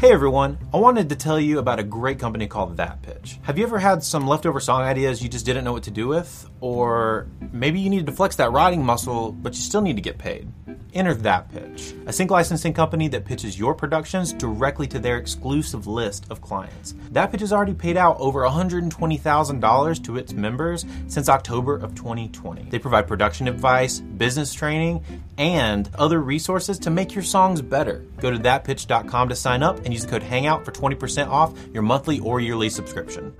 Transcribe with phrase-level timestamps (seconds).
[0.00, 3.38] Hey everyone, I wanted to tell you about a great company called That Pitch.
[3.42, 6.08] Have you ever had some leftover song ideas you just didn't know what to do
[6.08, 6.48] with?
[6.62, 10.16] Or maybe you needed to flex that writing muscle, but you still need to get
[10.16, 10.50] paid?
[10.94, 15.86] Enter That Pitch, a sync licensing company that pitches your productions directly to their exclusive
[15.86, 16.94] list of clients.
[17.10, 22.68] That Pitch has already paid out over $120,000 to its members since October of 2020.
[22.70, 25.04] They provide production advice, business training,
[25.38, 28.04] and other resources to make your songs better.
[28.18, 31.82] Go to thatpitch.com to sign up and use the code HANGOUT for 20% off your
[31.82, 33.34] monthly or yearly subscription.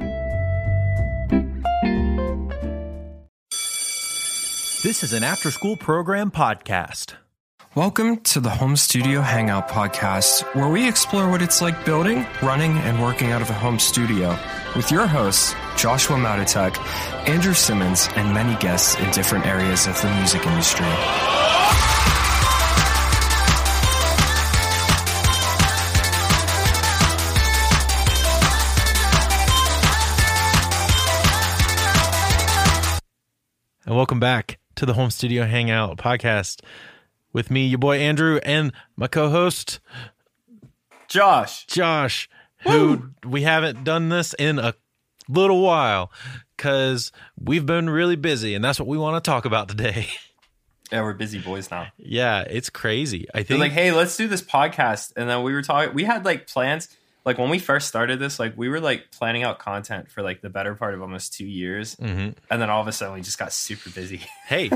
[4.82, 7.16] This is an after school program podcast.
[7.77, 12.77] Welcome to the Home Studio Hangout podcast, where we explore what it's like building, running,
[12.78, 14.37] and working out of a home studio
[14.74, 16.77] with your hosts, Joshua Matatek,
[17.28, 20.84] Andrew Simmons, and many guests in different areas of the music industry.
[33.87, 36.62] And welcome back to the Home Studio Hangout podcast
[37.33, 39.81] with me, your boy Andrew, and my co host,
[41.09, 41.67] Josh.
[41.67, 42.28] Josh,
[42.62, 44.75] who we haven't done this in a
[45.28, 46.11] little while
[46.56, 50.06] because we've been really busy, and that's what we want to talk about today.
[50.92, 51.87] Yeah, we're busy boys now.
[51.98, 53.28] yeah, it's crazy.
[53.33, 55.12] I They're think like, hey, let's do this podcast.
[55.17, 56.89] And then we were talking, we had like plans.
[57.25, 60.41] Like when we first started this, like we were like planning out content for like
[60.41, 61.94] the better part of almost two years.
[61.94, 62.34] Mhm.
[62.50, 64.20] And then all of a sudden we just got super busy.
[64.48, 64.69] hey,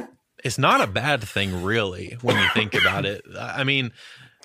[0.45, 3.23] it's not a bad thing, really, when you think about it.
[3.39, 3.93] I mean,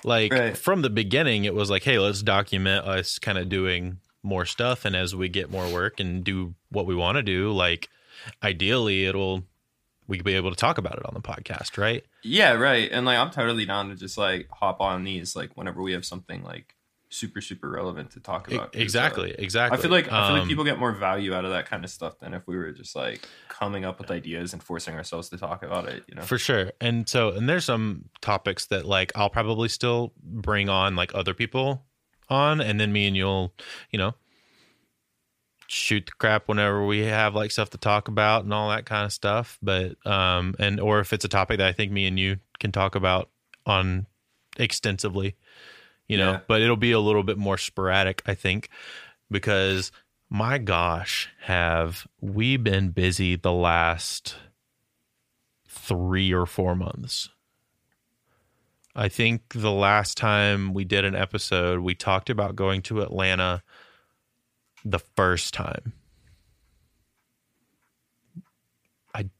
[0.02, 0.56] like Right.
[0.56, 4.84] from the beginning, it was like, hey, let's document us kind of doing more stuff.
[4.84, 7.88] And as we get more work and do what we want to do, like
[8.42, 9.44] ideally, it'll,
[10.06, 12.04] we could be able to talk about it on the podcast, right?
[12.22, 12.90] yeah, right.
[12.92, 16.04] And like I'm totally down to just like hop on these like whenever we have
[16.04, 16.74] something like
[17.08, 18.54] super, super relevant to talk about.
[18.56, 18.72] about.
[18.72, 19.34] 'Cause, uh, exactly.
[19.38, 19.78] Exactly.
[19.78, 21.82] I feel like I feel like Um, people get more value out of that kind
[21.84, 23.26] of stuff than if we were just like
[23.60, 26.22] coming up with ideas and forcing ourselves to talk about it, you know.
[26.22, 26.72] For sure.
[26.80, 31.34] And so, and there's some topics that like I'll probably still bring on like other
[31.34, 31.84] people
[32.28, 33.52] on, and then me and you'll,
[33.90, 34.14] you know,
[35.66, 39.04] shoot the crap whenever we have like stuff to talk about and all that kind
[39.04, 39.58] of stuff.
[39.62, 42.72] But, um, and or if it's a topic that I think me and you can
[42.72, 43.28] talk about
[43.66, 44.06] on
[44.58, 45.36] extensively,
[46.08, 46.40] you know, Yeah.
[46.48, 48.68] but it'll be a little bit more sporadic, I think,
[49.30, 49.92] because
[50.30, 54.36] my gosh, have we been busy the last
[55.90, 57.28] three or four months.
[58.94, 63.62] I think the last time we did an episode, we talked about going to Atlanta
[64.84, 65.92] the first time.
[69.14, 69.30] I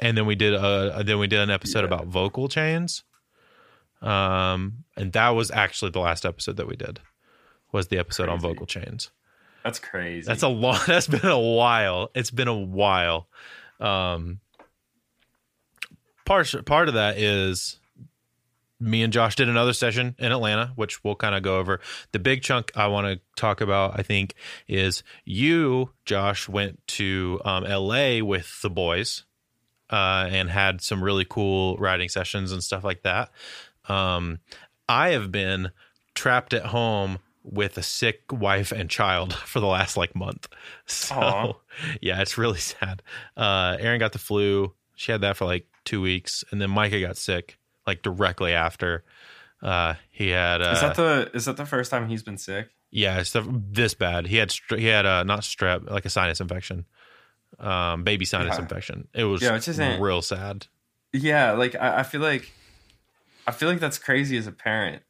[0.00, 1.86] and then we did a then we did an episode Yeah.
[1.86, 3.04] about vocal chains.
[4.02, 7.00] Um and that was actually the last episode that we did.
[7.72, 9.10] Was the episode on vocal chains.
[9.64, 10.26] That's crazy.
[10.26, 10.78] That's a long.
[10.86, 12.10] That's been a while.
[12.14, 13.28] It's been a while.
[13.78, 14.40] Um,
[16.24, 17.78] part part of that is
[18.80, 21.80] me and Josh did another session in Atlanta, which we'll kind of go over.
[22.12, 24.34] The big chunk I want to talk about, I think,
[24.66, 28.22] is you, Josh, went to um, L.A.
[28.22, 29.24] with the boys
[29.90, 33.30] uh, and had some really cool writing sessions and stuff like that.
[33.86, 34.38] Um,
[34.88, 35.72] I have been
[36.14, 40.48] trapped at home with a sick wife and child for the last like month.
[40.86, 41.52] So Aw.
[42.00, 43.02] yeah, it's really sad.
[43.36, 44.72] Uh, Erin got the flu.
[44.96, 49.02] She had that for like two weeks, and then Micah got sick like directly after.
[49.62, 52.68] Uh, he had uh, is that the is that the first time he's been sick?
[52.90, 54.26] yeah, it's the- this bad.
[54.26, 56.86] He had he had uh, not strep, like a sinus infection,
[57.58, 58.62] um, baby sinus Yeah.
[58.62, 59.08] infection.
[59.14, 60.66] It was Yeah, isn't- real sad.
[61.12, 62.50] Yeah, like I, I feel like
[63.46, 65.02] I feel like that's crazy as a parent.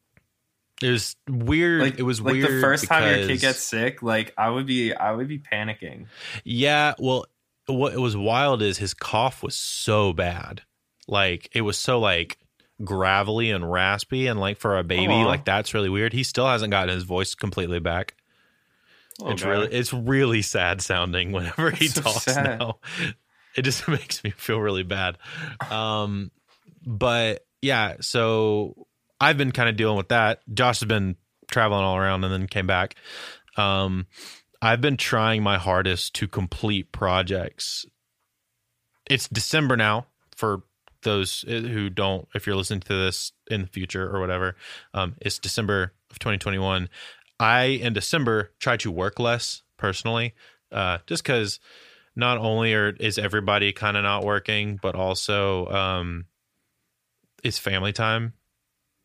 [0.81, 1.81] It was weird.
[1.81, 4.65] Like it was like weird the first time your kid gets sick, like I would
[4.65, 6.07] be I would be panicking.
[6.43, 7.25] Yeah, well,
[7.67, 10.61] what was wild is his cough was so bad.
[11.07, 12.37] Like it was so like
[12.83, 15.25] gravelly and raspy and like for a baby, Aw.
[15.25, 16.13] like that's really weird.
[16.13, 18.15] He still hasn't gotten his voice completely back.
[19.19, 19.49] Little it's guy.
[19.49, 22.59] really it's really sad sounding whenever he so talks sad.
[22.59, 22.79] now.
[23.55, 25.17] It just makes me feel really bad.
[25.69, 26.31] Um
[26.85, 28.87] but yeah, so
[29.21, 30.41] I've been kind of dealing with that.
[30.53, 31.15] Josh has been
[31.49, 32.95] traveling all around and then came back.
[33.55, 34.07] Um
[34.61, 37.85] I've been trying my hardest to complete projects.
[39.09, 40.63] It's December now for
[41.03, 44.55] those uh, who don't if you're listening to this in the future or whatever.
[44.93, 46.89] Um it's December of 2021.
[47.39, 50.35] I in December try to work less personally,
[50.71, 51.59] uh, just because
[52.15, 56.25] not only are is everybody kind of not working, but also um,
[57.43, 58.33] it's family time.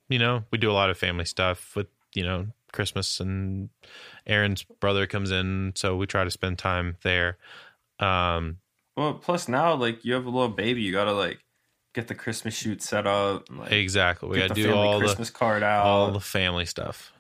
[0.09, 3.69] You know, we do a lot of family stuff with you know Christmas and
[4.27, 7.39] Erin's brother comes in, so we try to spend time there.
[7.99, 8.59] Um,
[8.97, 11.41] Well, plus now like you have a little baby, you gotta like
[11.95, 13.49] get the Christmas shoot set up.
[13.49, 14.29] And, like, exactly.
[14.29, 15.87] We got to do all the Christmas card out.
[15.87, 17.13] all the family stuff.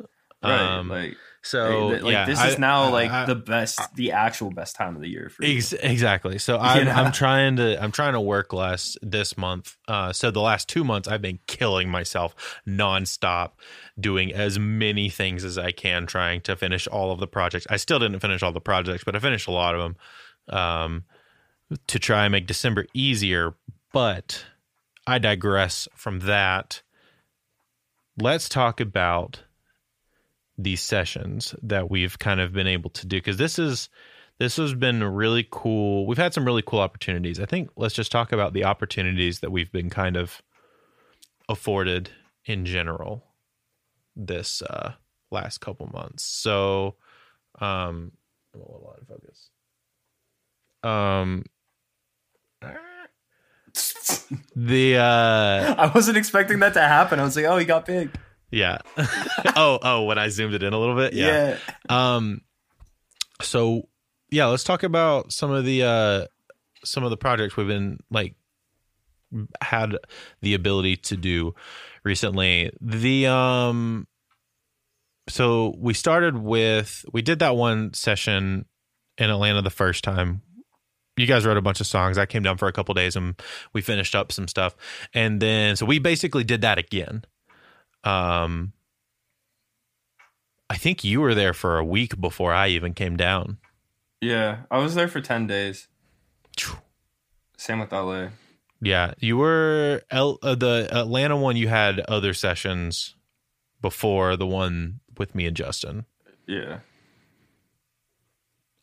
[0.50, 4.10] Right, Um, like so like yeah, this is now I- like I- the best, the
[4.12, 5.44] actual best time of the year for.
[5.44, 6.38] Ex- exactly.
[6.38, 7.00] So I'm, Yeah.
[7.00, 9.76] I'm trying to I'm trying to work less this month.
[9.87, 12.34] Uh, so the last two months I've been killing myself
[12.66, 13.52] nonstop,
[13.98, 17.66] doing as many things as I can, trying to finish all of the projects.
[17.70, 19.96] I still didn't finish all the projects, but I finished a lot of them
[20.58, 21.04] um,
[21.87, 23.54] to try and make December easier.
[23.93, 24.44] But
[25.06, 26.82] I digress from that.
[28.19, 29.43] Let's talk about
[30.58, 33.88] these sessions that we've kind of been able to do because this is
[34.38, 36.06] this has been really cool.
[36.06, 37.41] We've had some really cool opportunities.
[37.41, 40.43] I think let's just talk about the opportunities that we've been kind of
[41.49, 42.11] afforded
[42.44, 43.25] in general
[44.14, 44.93] this uh
[45.31, 46.25] last couple months.
[46.25, 46.97] So
[47.61, 48.12] um
[48.55, 49.50] I'm a little out of focus.
[50.82, 51.44] Um
[54.56, 57.20] the uh I wasn't expecting that to happen.
[57.20, 58.11] I was like, oh, he got big.
[58.50, 58.78] Yeah.
[59.56, 61.12] oh, oh, when I zoomed it in a little bit.
[61.12, 61.58] Yeah.
[61.88, 62.43] Um
[63.40, 63.88] so
[64.31, 66.26] yeah, let's talk about some of the uh
[66.84, 68.34] some of the projects we've been like
[69.60, 69.96] had
[70.40, 71.54] the ability to do
[72.04, 72.70] recently.
[72.81, 74.06] The um
[75.28, 78.66] so we started with we did that one session
[79.19, 80.43] in Atlanta the first time.
[81.16, 82.19] You guys wrote a bunch of songs.
[82.19, 83.40] I came down for a couple days and
[83.72, 84.76] we finished up some stuff.
[85.14, 87.25] And then so we basically did that again.
[88.06, 88.73] Um
[90.69, 93.58] I think you were there for a week before I even came down.
[94.20, 95.88] Yeah, I was there for ten days.
[97.56, 98.29] Same with LA.
[98.81, 101.56] Yeah, you were L, uh, the Atlanta one.
[101.56, 103.14] You had other sessions
[103.81, 106.05] before the one with me and Justin,
[106.47, 106.81] Yeah,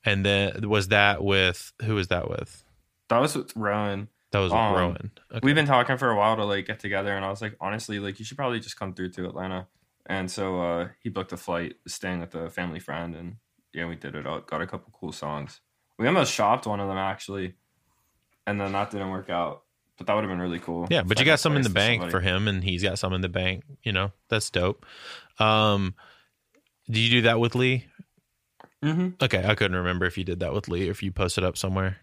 [0.03, 2.63] and then was that with who was that with?
[3.09, 4.07] that was with Rowan.
[4.33, 5.11] That was Um, Rowan.
[5.31, 5.39] Okay.
[5.43, 7.99] We've been talking for a while to like get together, and I was like, honestly,
[7.99, 9.67] like you should probably just come through to Atlanta.
[10.07, 13.35] And so uh, he booked a flight, staying with a family friend, and
[13.73, 14.25] yeah, we did it.
[14.27, 14.47] out.
[14.47, 15.61] Got a couple cool songs.
[15.99, 17.53] We almost shopped one of them actually,
[18.47, 19.61] and then that didn't work out.
[19.99, 20.87] But that would have been really cool.
[20.89, 23.13] yeah, but you got some in the bank for for him, and he's got some
[23.13, 23.63] in the bank.
[23.83, 24.83] You know, that's dope.
[25.37, 25.93] Um,
[26.87, 27.85] did you do that with Lee?
[28.81, 31.55] hmm Okay, I couldn't remember if you did that with Lee if you posted up
[31.55, 31.97] somewhere.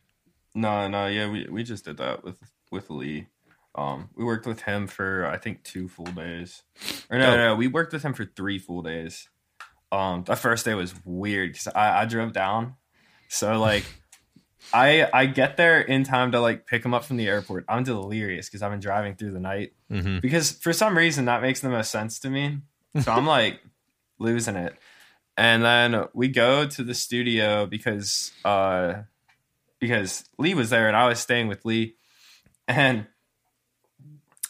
[0.55, 2.39] No, no, yeah, we we just did that with
[2.71, 3.27] with Lee.
[3.75, 6.63] Um, we worked with him for I think two full days,
[7.09, 7.37] or no, Dope.
[7.37, 9.29] no, we worked with him for three full days.
[9.93, 12.75] Um, the first day was weird because I, I drove down,
[13.29, 13.85] so like,
[14.73, 17.65] I I get there in time to like pick him up from the airport.
[17.69, 21.43] I'm delirious because I've been driving through the night hmm because for some reason that
[21.43, 22.59] makes the most sense to me.
[23.01, 23.61] So I'm like
[24.19, 24.75] losing it.
[25.37, 29.03] And then we go to the studio because uh
[29.81, 31.97] because Lee was there and I was staying with Lee
[32.69, 33.07] and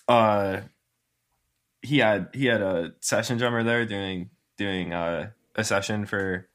[0.08, 0.60] uh
[1.82, 6.48] he had he had a session drummer there doing doing uh a session for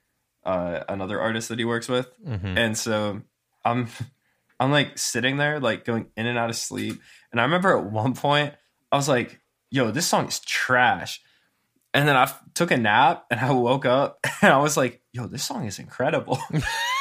[0.44, 3.22] uh another artist that he works with hmm and so
[3.64, 3.88] I'm
[4.60, 7.02] I'm like sitting there, like going in and out of sleep.
[7.32, 8.54] And I remember at one point
[8.90, 11.22] I was like, yo, this song is trash.
[11.94, 15.02] And then I f- took a nap and I woke up and I was like,
[15.12, 16.40] yo, this song is incredible.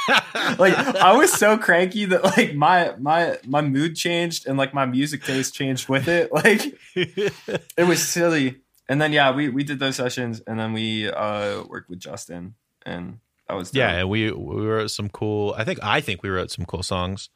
[0.58, 4.86] like I was so cranky that like my my my mood changed and like my
[4.86, 6.32] music taste changed with it.
[6.32, 8.60] Like it was silly.
[8.88, 12.54] And then yeah, we we did those sessions and then we uh worked with Justin
[12.84, 13.18] and
[13.48, 13.78] that was dope.
[13.78, 15.54] yeah, and we we wrote some cool.
[15.56, 17.30] I think I think we wrote some cool songs.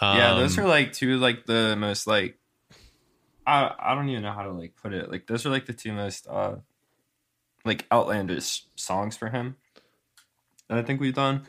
[0.00, 2.38] yeah those Um, are like two like the most like
[3.46, 5.72] i i don't even know how to like put it like those are like the
[5.72, 6.56] two most uh
[7.64, 9.56] like outlandish songs for him
[10.68, 11.42] that i think we've done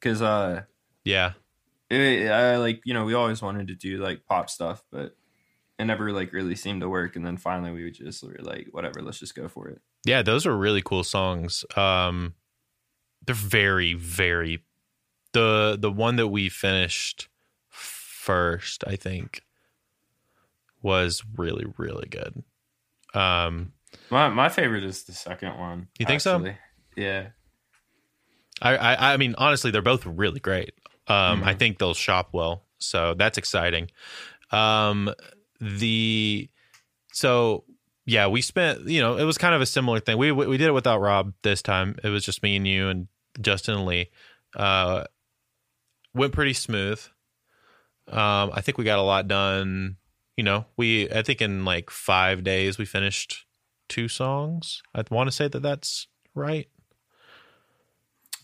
[0.00, 0.62] because uh
[1.04, 1.32] yeah.
[1.90, 5.16] it, I, like you know we always wanted to do like pop stuff but
[5.78, 8.68] it never like really seemed to work and then finally we would just were like
[8.70, 11.64] whatever let's just go for it Yeah, those are really cool songs.
[11.76, 12.34] Um
[13.26, 14.64] they're very very
[15.32, 17.28] the the one that we finished
[17.68, 19.42] first, I think
[20.82, 22.42] was really really good.
[23.14, 23.72] Um
[24.10, 26.44] my my favorite is the second one You think so?
[26.96, 27.28] yeah
[28.60, 30.72] I, I I mean honestly they're both really great.
[31.08, 31.58] Um I Mhm.
[31.58, 32.64] think they'll shop well.
[32.78, 33.90] So that's exciting.
[34.50, 35.12] Um
[35.60, 36.48] the
[37.12, 37.64] so
[38.06, 40.16] yeah, we spent, you know, it was kind of a similar thing.
[40.18, 41.96] We we did it without Rob this time.
[42.02, 43.08] It was just me and you and
[43.40, 44.10] Justin and Lee.
[44.56, 45.04] Uh
[46.14, 47.00] went pretty smooth.
[48.08, 49.96] Um I think we got a lot done.
[50.36, 53.44] You know, we I think in like 5 days we finished
[53.88, 54.82] two songs.
[54.94, 56.68] I want to say that that's right?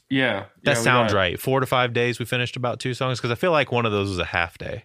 [0.08, 1.38] Yeah, That yeah, we sounds right.
[1.40, 2.18] Four to five days.
[2.20, 4.56] We finished about two songs because I feel like one of those was a half
[4.58, 4.84] day.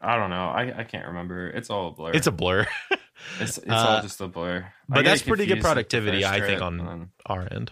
[0.00, 0.48] I don't know.
[0.48, 1.48] I, I can't remember.
[1.48, 2.12] It's all a blur.
[2.12, 2.66] It's a blur,
[3.40, 4.66] it's, it's uh, all just a blur.
[4.88, 7.70] But that's pretty good confused, like, the productivity, I think, on then- our end.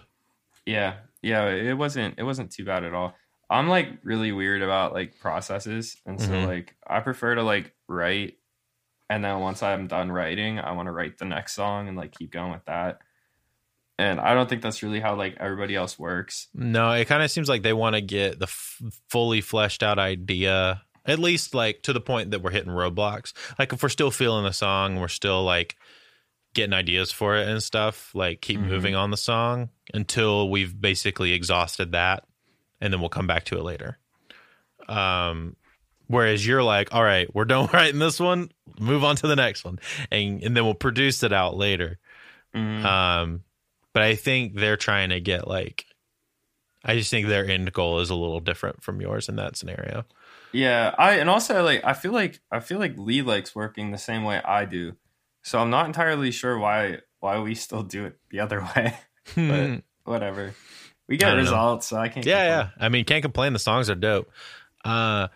[0.67, 1.47] Yeah, yeah.
[1.49, 3.15] It wasn't it wasn't too bad at all.
[3.49, 6.47] I'm like really weird about like processes, and so Mhm.
[6.47, 8.35] like I prefer to like write,
[9.09, 12.13] and then once I'm done writing, I want to write the next song and like
[12.13, 13.01] keep going with that.
[14.01, 16.49] And I don't think that's really how like everybody else works.
[16.55, 19.99] No, it kind of seems like they want to get the f- fully fleshed out
[19.99, 23.33] idea, at least like to the point that we're hitting roadblocks.
[23.59, 25.77] Like if we're still feeling the song, we're still like
[26.55, 28.69] getting ideas for it and stuff, like keep Mhm.
[28.69, 32.25] moving on the song until we've basically exhausted that
[32.81, 33.99] and then we'll come back to it later.
[34.89, 35.57] Um
[36.07, 39.65] whereas you're like, all right, we're done writing this one, move on to the next
[39.65, 39.79] one
[40.11, 41.99] and and then we'll produce it out later.
[42.55, 42.85] Mhm.
[42.85, 43.43] Um,
[43.93, 45.85] but I think they're trying to get like,
[46.85, 50.05] I just think their end goal is a little different from yours in that scenario.
[50.53, 53.99] Yeah, I and also like I feel like I feel like Lee likes working the
[53.99, 54.97] same way I do.
[55.43, 58.95] So I'm not entirely sure why why we still do it the other way.
[59.37, 60.55] but whatever.
[61.09, 61.43] We get don't know.
[61.43, 62.73] results, so I can't yeah, complain.
[62.79, 62.87] yeah.
[62.87, 63.53] I mean, can't complain.
[63.53, 64.31] The songs are dope.
[64.85, 65.29] Uh,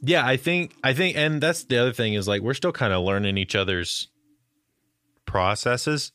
[0.00, 2.92] yeah, I think, I think, and that's the other thing is like we're still kind
[2.92, 4.08] of learning each other's
[5.26, 6.12] processes.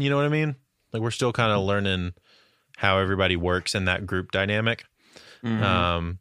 [0.00, 0.56] You know what I mean?
[0.92, 2.14] Like we're still kind of learning
[2.76, 4.84] how everybody works in that group dynamic.
[5.44, 5.62] Mhm.
[5.62, 6.18] Um,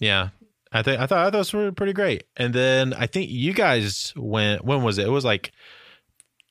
[0.00, 0.28] yeah,
[0.72, 2.24] I think I thought I thought those were pretty great.
[2.36, 4.64] And then I think you guys went.
[4.64, 5.06] When was it?
[5.06, 5.52] It was like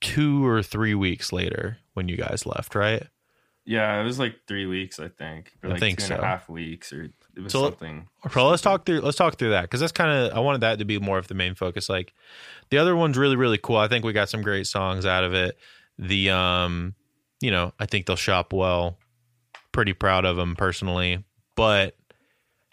[0.01, 3.03] two or three weeks later when you guys left, right?
[3.65, 5.51] Yeah, it was like three weeks, I think.
[5.63, 6.23] Or I like think two and a so.
[6.23, 8.07] half weeks, or it was So- something.
[8.31, 8.99] So let's talk through.
[9.01, 11.27] Let's talk through that because that's kind of I wanted that to be more of
[11.27, 11.87] the main focus.
[11.87, 12.13] Like
[12.69, 13.77] the other one's really really cool.
[13.77, 15.57] I think we got some great songs out of it.
[15.99, 16.95] The um,
[17.39, 18.97] you know, I think they'll shop well.
[19.71, 21.23] Pretty proud of them personally,
[21.55, 21.95] but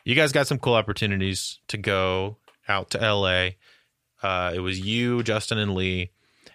[0.04, 3.50] you guys got some cool opportunities to go out to LA.
[4.23, 6.11] Uh, it was you, Justin, and Lee,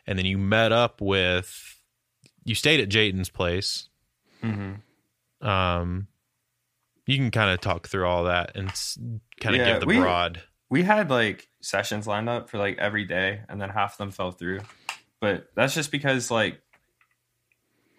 [0.07, 1.77] and then you met up with.
[2.43, 3.89] You stayed at Jayden's place.
[4.41, 4.73] hmm
[5.41, 6.07] Um,
[7.09, 8.67] you can kind of talk through all that and
[9.41, 10.41] kind of Yeah, give the we- broad.
[10.69, 14.11] We had like sessions lined up for like every day, and then half of them
[14.11, 14.59] fell through.
[15.19, 16.61] But that's just because like,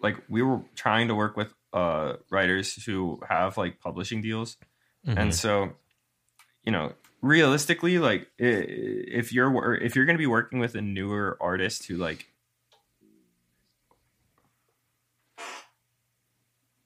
[0.01, 4.55] like we were trying to work with uh writers who have like publishing deals,
[5.05, 5.17] Mhm.
[5.17, 5.73] and so
[6.63, 11.37] you know realistically like if you're if you're going to be working with a newer
[11.41, 12.27] artist who like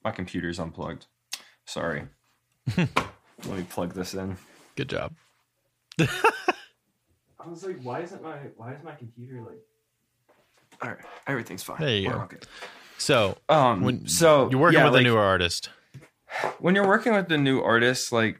[0.03, 1.05] my computer's unplugged
[1.65, 2.07] sorry
[2.77, 2.87] let
[3.45, 4.37] me plug this in
[4.75, 5.13] Good job.
[5.99, 6.05] i
[7.47, 9.59] was like why isn't my why is my computer like
[10.81, 12.21] all right everything's fine There you We're go.
[12.23, 12.37] okay.
[12.97, 15.69] So um when so you're working yeah, with like, a newer artist,
[16.59, 18.39] when you're working with the new artists, like,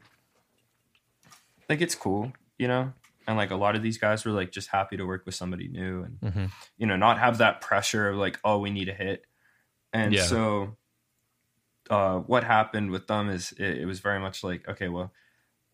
[1.68, 2.92] like it's cool, you know.
[3.28, 5.68] And like a lot of these guys were like just happy to work with somebody
[5.68, 6.50] new, and Mhm.
[6.78, 9.24] you know, not have that pressure of like, oh, we need a hit.
[9.92, 10.22] And Yeah.
[10.22, 10.76] so,
[11.90, 15.12] uh, what happened with them is it, it was very much like, okay, well,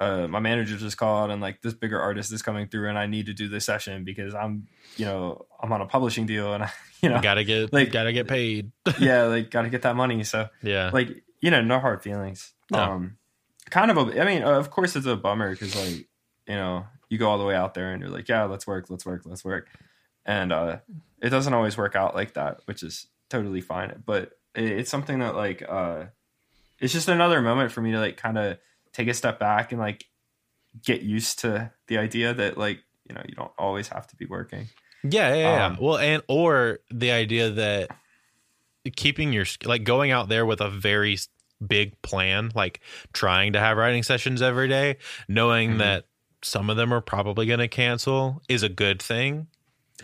[0.01, 3.07] uh, my manager just called and like this bigger artist is coming through, and I
[3.07, 4.67] need to do this session because I'm,
[4.97, 8.13] you know, I'm on a publishing deal, and I, you know, gotta get like- gotta
[8.13, 8.73] get paid.
[8.99, 10.25] yeah, like got to get that money.
[10.25, 12.79] So Yeah, like you know no hard feelings No.
[12.79, 13.17] um
[13.71, 16.07] kind of a i mean of course it's a bummer because like
[16.47, 18.89] you know you go all the way out there and you're like yeah let's work
[18.91, 19.67] let's work let's work
[20.25, 20.77] and uh
[21.21, 25.35] it doesn't always work out like that which is totally fine but it's something that
[25.35, 26.05] like uh
[26.79, 28.59] it's just another moment for me to like kind of
[28.93, 30.05] take a step back and like
[30.85, 34.27] get used to the idea that like you know you don't always have to be
[34.27, 34.69] working
[35.05, 35.67] yeah, yeah, yeah.
[35.67, 37.91] um, well, and or the idea that
[38.97, 41.19] keeping your like going out there with a very
[41.67, 42.81] big plan, like
[43.13, 44.97] trying to have writing sessions every day,
[45.29, 45.79] knowing Mhm.
[45.79, 46.07] that
[46.43, 49.49] some of them are probably going to cancel, is a good thing.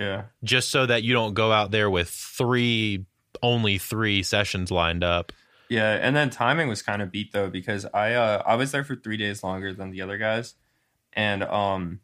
[0.00, 3.04] yeah Just so that you don't go out there with three,
[3.42, 5.32] only three sessions lined up.
[5.68, 8.84] Yeah, and then timing was kind of beat though because I uh I was there
[8.84, 10.54] for three days longer than the other guys,
[11.12, 12.00] and um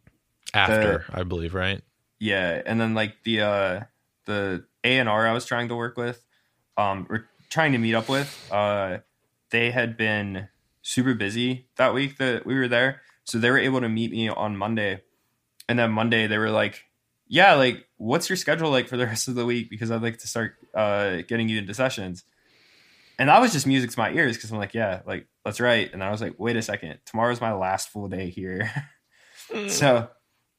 [0.52, 1.80] After, I believe, right?
[2.20, 3.80] yeah, and then like the uh
[4.26, 6.22] the A and R I was trying to work with,
[6.76, 8.98] um, or trying to meet up with, uh,
[9.50, 10.48] they had been
[10.82, 14.28] super busy that week that we were there, so they were able to meet me
[14.28, 15.02] on Monday,
[15.68, 16.84] and then Monday they were like,
[17.28, 20.18] yeah, like what's your schedule like for the rest of the week because I'd like
[20.18, 22.24] to start uh getting you into sessions
[23.18, 25.92] and that was just music to my ears because I'm like, yeah, like let's write.
[25.92, 28.70] And I was like, wait a second, tomorrow's my last full day here,
[29.68, 30.08] so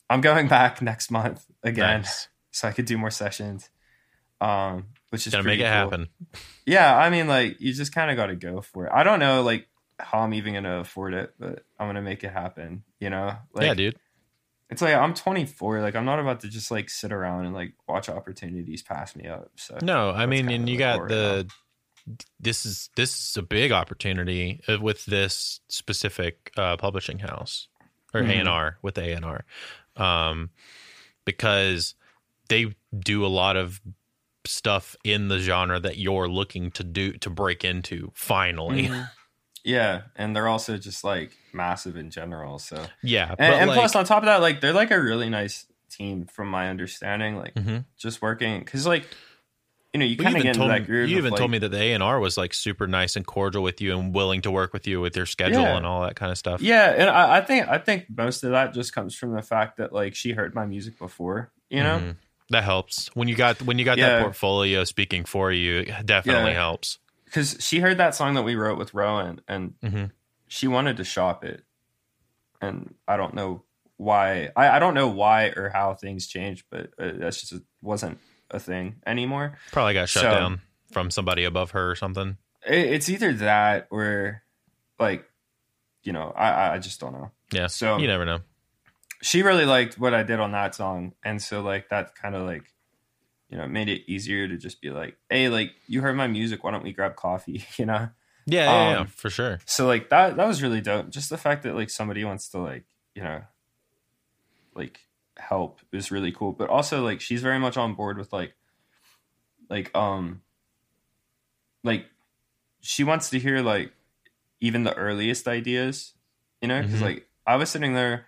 [0.10, 2.30] I'm going back next month again, Nice.
[2.52, 3.70] so I could do more sessions.
[4.42, 5.72] Um, which is Gotta make it cool.
[5.72, 6.08] happen.
[6.66, 8.92] Yeah, I mean, like you just kind of got to go for it.
[8.94, 9.68] I don't know, like
[10.00, 12.84] how I'm even gonna afford it, but I'm gonna make it happen.
[13.00, 13.96] You know, like yeah, dude.
[14.70, 15.82] It's like I'm 24.
[15.82, 19.28] Like I'm not about to just like sit around and like watch opportunities pass me
[19.28, 19.52] up.
[19.56, 21.48] So No, I mean, and you got where the.
[22.40, 27.68] This is this is a big opportunity uh, with this specific uh, publishing house
[28.14, 28.30] or Mhm.
[28.30, 29.44] A and R with A and R,
[29.96, 30.52] um,
[31.26, 31.96] because
[32.48, 33.82] they do a lot of
[34.46, 38.12] stuff in the genre that you're looking to do to break into.
[38.14, 39.10] Finally, Mhm.
[39.66, 42.60] Yeah, and they're also just like massive in general.
[42.60, 45.30] So yeah, and, and like, plus on top of that, like they're like a really
[45.30, 47.38] nice team from my understanding.
[47.38, 47.86] Like Mhm.
[47.98, 49.08] just working because like
[49.94, 51.10] you know you Well, kind of even get told into that groove.
[51.10, 53.26] you even like, told me that the A and R was like super nice and
[53.26, 55.78] cordial with you and willing to work with you with your schedule Yeah.
[55.78, 56.62] and all that kind of stuff.
[56.62, 59.78] Yeah, and I, I think I think most of that just comes from the fact
[59.78, 62.00] that like she heard my music before, you know.
[62.00, 62.16] Mhm.
[62.52, 64.10] that helps when you got when you got Yeah.
[64.18, 65.80] that portfolio speaking for you.
[65.80, 66.58] It definitely Yeah.
[66.58, 67.00] helps.
[67.36, 70.12] Because she heard that song that we wrote with Rowan, and Mhm.
[70.48, 71.66] she wanted to shop it,
[72.62, 73.66] and I don't know
[73.98, 74.52] why.
[74.56, 78.20] I, I don't know why or how things changed, but uh, that's just wasn't
[78.52, 79.58] a thing anymore.
[79.74, 80.62] Probably got shut So- down
[80.94, 82.38] from somebody above her or something.
[82.66, 84.42] It, it's either that or
[84.98, 85.30] like,
[86.04, 87.32] you know, I I- I just don't know.
[87.52, 88.40] Yeah, So- you never know.
[89.22, 92.44] she really liked what I did on that song, and so like that kind of
[92.48, 92.64] like
[93.50, 96.28] you know it made it easier to just be like, hey, like you heard my
[96.28, 97.66] music, why don't we grab coffee?
[97.78, 98.10] You know.
[98.46, 99.60] Yeah, yeah, yeah, Um, for sure.
[99.66, 101.10] So like that that was really dope.
[101.10, 102.86] Just the fact that like somebody wants to like
[103.16, 103.44] you know
[104.76, 105.00] like
[105.38, 106.52] help is really cool.
[106.52, 108.56] But also like she's very much on board with like
[109.70, 110.42] like um
[111.84, 112.06] like
[112.82, 113.94] she wants to hear like
[114.62, 116.14] even the earliest ideas,
[116.62, 117.04] you know, because Mhm.
[117.04, 118.28] like I was sitting there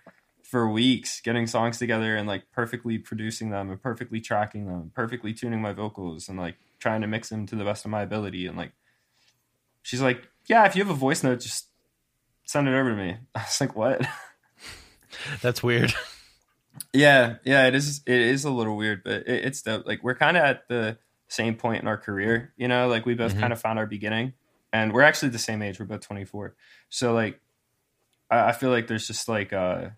[0.50, 5.34] for weeks getting songs together and like perfectly producing them and perfectly tracking them, perfectly
[5.34, 8.46] tuning my vocals and like trying to mix them to the best of my ability
[8.46, 8.72] and like
[9.82, 11.66] she's like, "Yeah, if you have a voice note, just
[12.44, 14.06] send it over to me." I was like, "What?"
[15.42, 15.92] That's weird.
[16.92, 18.00] yeah, yeah, it is.
[18.06, 19.86] It is a little weird, but it, it's dope.
[19.86, 22.88] Like we're kind of at the same point in our career, you know.
[22.88, 23.40] Like we both Mhm.
[23.40, 24.32] kind of found our beginning,
[24.72, 25.78] and we're actually the same age.
[25.78, 26.54] We're both twenty four.
[26.88, 27.38] So like,
[28.30, 29.90] I, I feel like there's just like uh,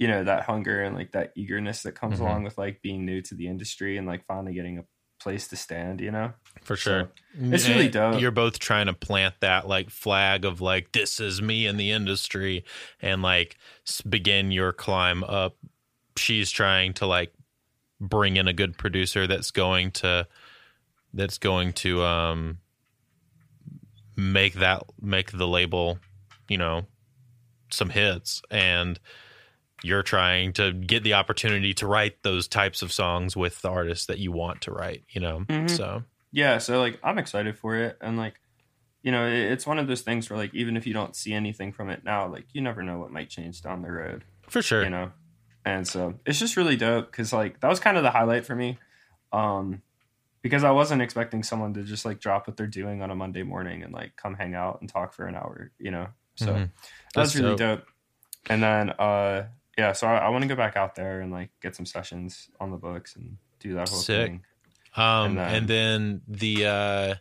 [0.00, 2.22] you know, that hunger and like that eagerness that comes Mhm.
[2.22, 4.84] along with like being new to the industry and like finally getting a
[5.22, 6.00] place to stand.
[6.00, 6.32] You know.
[6.62, 7.12] For sure.
[7.38, 8.20] it's really dope.
[8.20, 11.90] You're both trying to plant that like flag of like this is me in the
[11.92, 12.64] industry
[13.00, 13.56] and like
[14.08, 15.56] begin your climb up.
[16.16, 17.32] She's trying to like
[18.00, 20.26] bring in a good producer that's going to
[21.12, 22.58] that's going to um
[24.16, 25.98] make that make the label,
[26.48, 26.86] you know,
[27.70, 28.98] some hits and
[29.82, 34.06] you're trying to get the opportunity to write those types of songs with the artists
[34.06, 35.40] that you want to write, you know.
[35.48, 35.70] Mhm.
[35.70, 38.34] So yeah so like i'm excited for it and like
[39.02, 41.32] you know it, it's one of those things where like even if you don't see
[41.32, 44.62] anything from it now like you never know what might change down the road for
[44.62, 44.84] sure.
[44.84, 45.10] you know
[45.64, 48.54] and so it's just really dope because like that was kind of the highlight for
[48.54, 48.78] me
[49.32, 49.82] um
[50.42, 53.42] because i wasn't expecting someone to just like drop what they're doing on a monday
[53.42, 56.70] morning and like come hang out and talk for an hour you know so Mhm.
[57.14, 57.80] that was That's really dope.
[57.80, 57.88] dope
[58.48, 59.46] and then uh
[59.80, 62.50] yeah so i, I want to go back out there and like get some sessions
[62.60, 64.26] on the books and do that whole Sick.
[64.30, 64.44] thing
[64.96, 67.14] Um, And and then, the uh,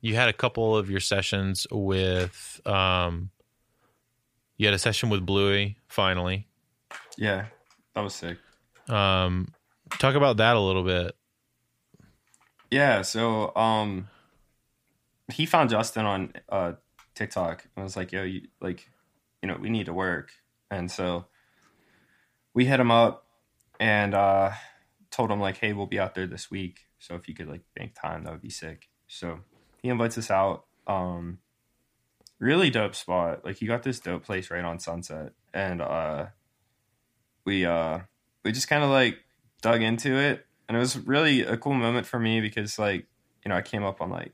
[0.00, 3.30] you had a couple of your sessions with um,
[4.58, 6.46] you had a session with Bluey finally.
[7.16, 7.46] yeah
[7.94, 8.38] that was sick
[8.88, 9.54] Um,
[9.98, 11.14] talk about that a little bit.
[12.70, 14.08] Yeah, so um
[15.32, 16.72] he found Justin on uh
[17.14, 18.88] TikTok and was like, "Yo, you like,
[19.42, 20.30] you know, we need to work."
[20.70, 21.26] And so
[22.54, 23.26] we hit him up
[23.80, 24.52] and uh
[25.10, 26.80] told him like, "Hey, we'll be out there this week.
[26.98, 29.40] So if you could like make time, that would be sick." So
[29.82, 30.64] he invites us out.
[30.86, 31.38] Um
[32.38, 33.44] really dope spot.
[33.44, 36.26] Like you got this dope place right on Sunset and uh
[37.44, 38.00] we uh
[38.44, 39.18] we just kind of like
[39.62, 43.06] dug into it and it was really a cool moment for me because like
[43.44, 44.32] you know i came up on like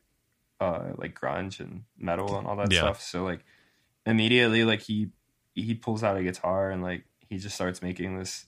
[0.61, 2.81] uh like grunge and metal and all that Yeah.
[2.81, 3.45] stuff so like
[4.05, 5.09] immediately like he
[5.55, 8.47] he pulls out a guitar and like he just starts making this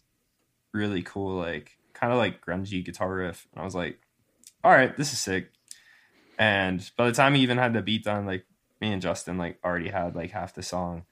[0.73, 3.99] really cool like kind of like grungy guitar riff and i was like
[4.63, 5.51] all right this is sick
[6.39, 8.45] and by the time he even had the beat done like
[8.81, 11.05] me and justin like already had like half the song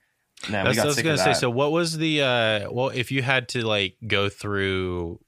[0.45, 1.33] and then we got what I was sick gonna say.
[1.33, 2.89] So, what was the uh, well?
[2.89, 5.21] If you had to like go through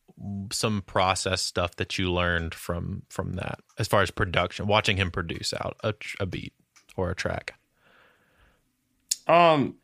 [0.52, 5.10] some process stuff that you learned from from that, as far as production, watching him
[5.10, 6.52] produce out a, a beat
[6.96, 7.54] or a track.
[9.26, 9.76] Um,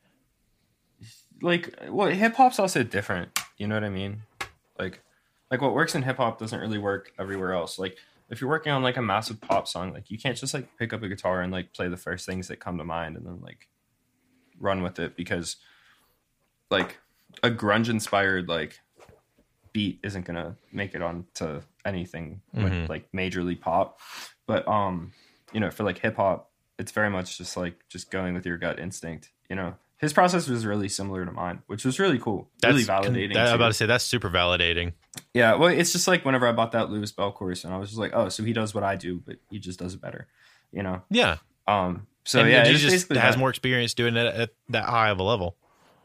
[1.42, 3.38] like, well, hip hop's also different.
[3.59, 4.22] You know what I mean?
[4.78, 5.02] Like,
[5.50, 7.78] like what works in hip hop doesn't really work everywhere else.
[7.78, 7.96] Like
[8.31, 10.92] if you're working on like a massive pop song, like you can't just like pick
[10.94, 13.40] up a guitar and like play the first things that come to mind and then
[13.42, 13.68] like
[14.59, 15.57] run with it because
[16.70, 16.98] like
[17.42, 18.81] a grunge inspired like
[19.72, 22.64] beat isn't gonna make it onto anything Mhm.
[22.64, 23.98] with like majorly pop.
[24.46, 25.12] But um,
[25.52, 28.57] you know, for like hip hop, it's very much just like just going with your
[28.59, 29.31] gut instinct.
[29.50, 33.35] You know, his process was really similar to mine, which was really cool, really validating.
[33.35, 34.95] That, I'm about to say that's super validating.
[35.33, 37.91] Yeah, well, it's just like whenever I bought that Louis Bell course, and I was
[37.91, 40.27] just like, oh, so he does what I do, but he just does it better,
[40.73, 41.03] you know.
[41.09, 41.37] Yeah.
[41.69, 43.38] Um, so and yeah, he just has that.
[43.38, 45.57] more experience doing it at that high of a level.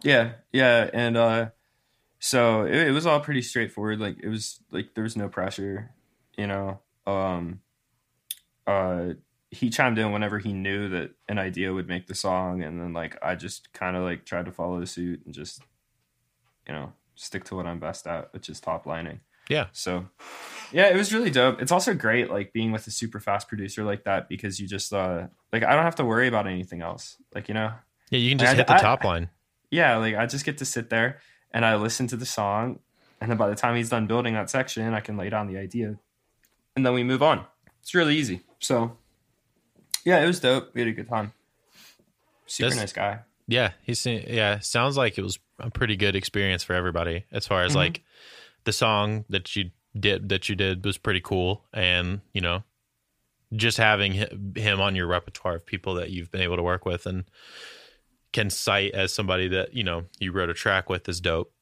[0.04, 1.50] Yeah, yeah, and uh,
[2.20, 4.00] so it, it was all pretty straightforward.
[4.00, 5.90] Like it was like there was no pressure,
[6.38, 6.82] you know.
[7.08, 7.62] Um,
[8.68, 9.14] uh,
[9.52, 12.94] he chimed in whenever he knew that an idea would make the song, and then
[12.94, 15.62] like I just kind of like tried to follow suit and just,
[16.68, 19.22] you know, stick to what I'm best at, which is top lining.
[19.50, 19.68] Yeah.
[19.72, 20.06] So,
[20.74, 21.62] yeah, it was really dope.
[21.62, 24.92] It's also great like being with a super fast producer like that because you just
[24.92, 27.16] uh like I don't have to worry about anything else.
[27.34, 27.72] Like you know,
[28.10, 29.30] Yeah, you can just I- hit the I- top line.
[29.72, 31.20] yeah, like I just get to sit there
[31.52, 32.80] and I listen to the song,
[33.22, 35.58] and then by the time he's done building that section, I can lay down the
[35.58, 35.96] idea,
[36.76, 37.46] and then we move on.
[37.82, 38.42] It's really easy.
[38.60, 38.98] So,
[40.08, 40.74] yeah, it was dope.
[40.74, 41.34] We had a good time.
[42.46, 43.20] Super That's- nice guy.
[43.50, 44.60] Yeah, he's yeah.
[44.60, 47.76] Sounds like it was a pretty good experience for everybody as far as Mhm.
[47.76, 48.04] like
[48.63, 52.63] the song that you did that you did was pretty cool, and you know,
[53.56, 54.13] just having
[54.56, 57.24] him on your repertoire of people that you've been able to work with and
[58.34, 61.54] can cite as somebody that you know you wrote a track with is dope.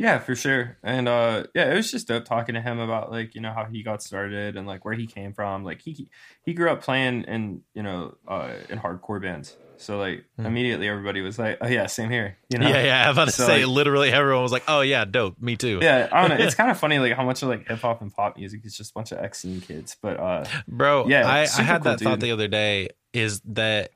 [0.00, 0.78] Yeah, for sure.
[0.82, 3.66] And uh yeah, it was just dope talking to him about like, you know, how
[3.66, 5.62] he got started and like where he came from.
[5.62, 6.08] Like he
[6.42, 9.58] he grew up playing in, you know, uh in hardcore bands.
[9.76, 10.46] So like Hmm.
[10.46, 12.38] immediately everybody was like, Oh yeah, same here.
[12.48, 12.68] You know?
[12.70, 13.04] Yeah, yeah.
[13.08, 15.80] I'm about to So, say like- literally everyone was like, "Oh yeah, dope, me too."
[15.82, 16.42] Yeah, I don't know.
[16.44, 18.74] It's kind of funny like how much of like hip hop and pop music is
[18.74, 19.96] just a bunch of X scene kids.
[20.00, 23.90] But uh Bro, Yeah, I, I had cool that thought the other day is that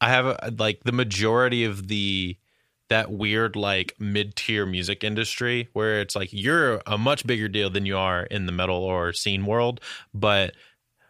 [0.00, 2.36] I have a, like the majority of the
[2.88, 7.86] that weird like mid-tier music industry where it's like you're a much bigger deal than
[7.86, 9.80] you are in the metal or scene world,
[10.12, 10.54] but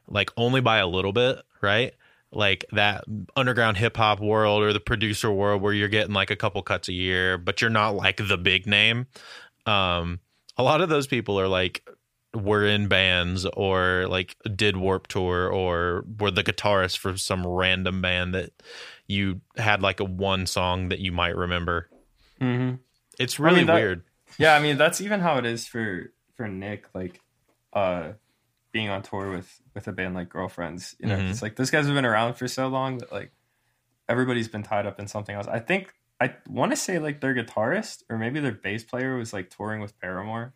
[0.06, 1.94] like only by a little bit, right?
[2.30, 3.04] Like that
[3.36, 6.88] underground hip hop world or the producer world where you're getting like a couple cuts
[6.88, 9.06] a year, but you're not like the big name.
[9.66, 10.20] Um,
[10.56, 11.88] a lot of those people are like
[12.34, 18.02] were in bands or like did Warped Tour or were the guitarist for some random
[18.02, 18.50] band that
[19.06, 21.88] you had like a one song that you might remember.
[22.40, 22.78] mhm.
[23.18, 24.04] It's I really mean, that- weird.
[24.38, 27.20] yeah, I mean that's even how it is for for Nick, like
[27.72, 28.12] uh
[28.72, 30.96] being on tour with with a band like Girlfriends.
[30.98, 31.30] You know, Mhm.
[31.30, 33.30] it's like those guys have been around for so long that like
[34.08, 35.46] everybody's been tied up in something else.
[35.46, 39.32] I think I want to say like their guitarist or maybe their bass player was
[39.32, 40.54] like touring with Paramore.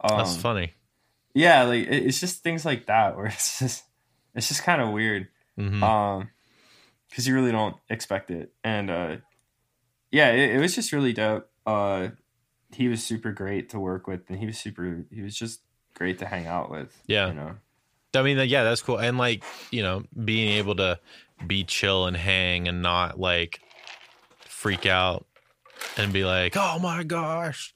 [0.00, 0.74] Um, That's funny.
[1.34, 3.84] yeah, like it- it's just things like that where it's just
[4.34, 5.28] it's just kind of weird.
[5.58, 5.82] Mhm.
[5.82, 6.30] um
[7.08, 9.16] because you really don't expect it and uh
[10.10, 12.08] yeah it, it was just really dope uh
[12.72, 15.60] he was super great to work with and he was super he was just
[15.94, 17.28] great to hang out with Yeah.
[17.28, 17.56] you know
[18.16, 18.96] I mean, yeah, that's cool.
[18.98, 20.98] And like, you know, being able to
[21.46, 23.60] be chill and hang and not like
[24.46, 25.26] freak out
[25.98, 27.74] and be like, oh my gosh,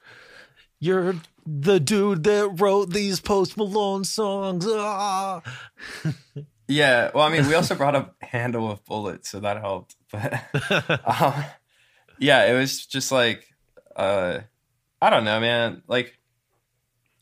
[0.81, 1.16] you're
[1.47, 4.66] the dude that wrote these Post Malone songs.
[4.68, 5.42] Ah.
[6.72, 10.32] yeah well i mean we also brought up handle of bullets so that helped but
[11.22, 11.44] um,
[12.18, 13.52] yeah it was just like
[13.96, 14.38] uh
[15.00, 16.18] i don't know man like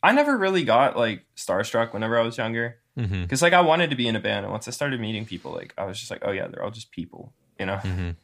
[0.01, 3.95] i never really got like starstruck whenever i was younger because like I wanted to
[3.95, 6.21] be in a band, and once I started meeting people, like I was just like,
[6.25, 8.15] oh yeah, they're all just people, you know, mhm.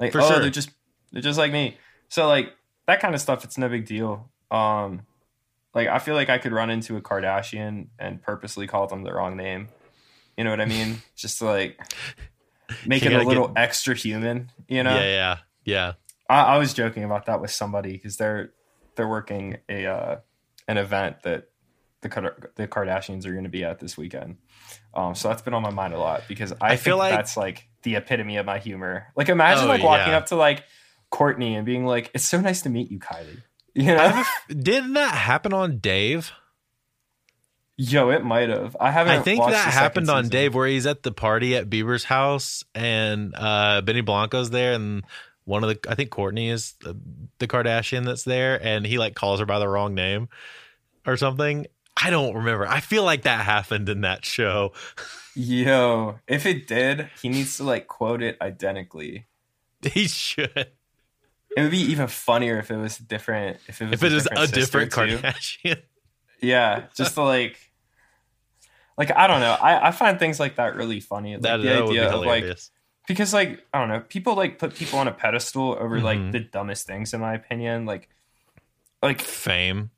[0.00, 0.40] like For oh sure.
[0.40, 0.70] they're just
[1.12, 1.76] they're just like me.
[2.08, 2.54] So like
[2.86, 4.30] that kind of stuff, it's no big deal.
[4.50, 5.02] Um,
[5.74, 9.12] like I feel like I could run into a Kardashian and purposely call them the
[9.12, 9.68] wrong name.
[10.38, 11.02] You know what I mean?
[11.16, 11.78] just to like
[12.86, 14.50] make You it a little get- extra human.
[14.68, 14.94] You know?
[14.94, 15.92] Yeah, yeah, yeah.
[16.30, 18.52] I, I was joking about that with somebody because they're
[18.94, 20.16] they're working a uh,
[20.66, 21.48] an event that
[22.02, 22.08] the
[22.54, 24.36] the Kardashians are going to be at this weekend.
[24.94, 27.12] Um, so that's been on my mind a lot because I, I feel think like-
[27.12, 29.08] that's like the epitome of my humor.
[29.16, 30.18] Like imagine Oh, like walking yeah.
[30.18, 30.64] up to like
[31.10, 33.42] Kourtney and being like, "It's so nice to meet you, Kylie."
[33.74, 33.98] You know?
[33.98, 36.32] I have a f- didn't that happen on Dave?
[37.80, 38.76] Yo, it might have.
[38.80, 39.20] I haven't.
[39.20, 40.32] I think that happened on season.
[40.32, 45.04] Dave where he's at the party at Bieber's house and uh Benny Blanco's there and
[45.44, 46.96] one of the I think Kourtney is the,
[47.38, 50.28] the Kardashian that's there and he like calls her by the wrong name
[51.06, 51.66] or something.
[51.96, 52.66] I don't remember.
[52.66, 54.72] I feel like that happened in that show.
[55.36, 59.26] Yo, if it did, he needs to like quote it identically.
[59.92, 60.50] He should.
[61.56, 63.58] It would be even funnier if it was different.
[63.68, 65.18] If it was If it is a different sister, too.
[65.18, 65.82] Kardashian.
[66.40, 67.67] yeah, just to like,
[68.98, 69.52] like I don't know.
[69.52, 71.34] I I find things like that really funny.
[71.34, 72.44] Like that, the that would be idea of like
[73.06, 76.32] because like I don't know, people like put people on a pedestal over like Mhm.
[76.32, 77.86] the dumbest things in my opinion.
[77.86, 78.10] Like,
[79.02, 79.90] like Fame,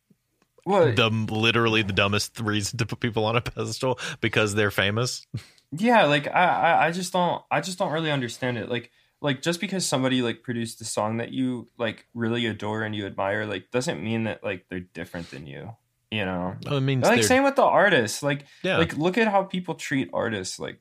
[0.64, 0.94] what?
[0.96, 5.26] the literally the dumbest reason to put people on a pedestal because they're famous.
[5.72, 9.40] yeah like I, I i just don't i just don't really understand it like like
[9.40, 13.46] just because somebody like produced a song that you like really adore and you admire
[13.46, 15.70] like doesn't mean that like they're different than you
[16.10, 16.56] you know?
[16.66, 18.22] I mean, like they're- same with the artists.
[18.22, 20.80] Like yeah, like look at how people treat artists like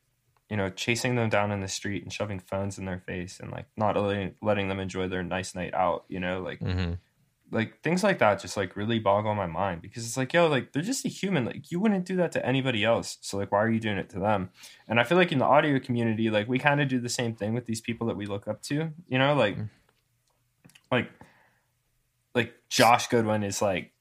[0.49, 3.51] you know chasing them down in the street and shoving phones in their face and
[3.51, 6.41] like not letting, letting them enjoy their nice night out you know?
[6.41, 6.97] Like Mhm.
[7.51, 10.71] like things like that just like really boggle my mind because it's like yo like
[10.71, 11.45] they're just a human.
[11.45, 13.17] Like you wouldn't do that to anybody else.
[13.21, 14.49] So like why are you doing it to them?
[14.87, 17.35] And i feel like in the audio community like we kind of do the same
[17.35, 19.35] thing with these people that we look up to you know?
[19.35, 19.69] Like Mm.
[20.91, 21.09] like
[22.35, 23.91] like josh goodwin is like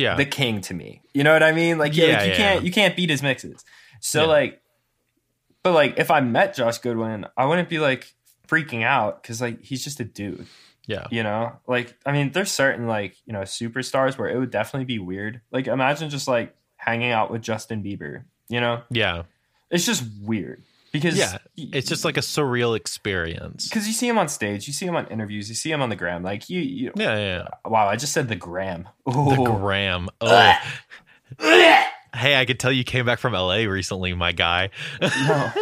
[0.00, 1.02] yeah, the king to me.
[1.12, 1.78] You know what i mean?
[1.78, 3.64] Like yeah, Yeah, like, you yeah, can't you can't beat his mixes.
[4.00, 4.60] So like
[5.62, 8.14] but like if i met josh goodwin i wouldn't be like
[8.48, 10.46] freaking out because like he's just a dude.
[10.86, 11.52] Yeah, you know?
[11.66, 15.40] Like i mean there's certain like you know superstars where it would definitely be weird.
[15.52, 18.82] Like imagine just like hanging out with justin bieber you know?
[18.90, 19.22] Yeah,
[19.70, 21.38] it's just weird because yeah.
[21.56, 23.68] It's just like a surreal experience.
[23.68, 25.88] because you see him on stage you see him on interviews you see him on
[25.88, 27.48] the gram like you, you Yeah, yeah.
[27.64, 30.08] wow i just said the gram The gram.
[30.20, 30.54] Oh.
[32.14, 34.70] hey, I could tell you came back from LA recently, my guy.
[35.00, 35.52] no